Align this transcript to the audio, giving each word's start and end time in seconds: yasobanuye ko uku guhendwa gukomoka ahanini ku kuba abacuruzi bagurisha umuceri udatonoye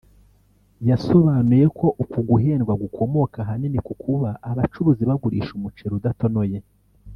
yasobanuye 0.89 1.65
ko 1.77 1.87
uku 2.03 2.19
guhendwa 2.29 2.73
gukomoka 2.83 3.37
ahanini 3.43 3.79
ku 3.87 3.93
kuba 4.03 4.29
abacuruzi 4.49 5.03
bagurisha 5.09 5.51
umuceri 5.57 5.93
udatonoye 5.99 6.57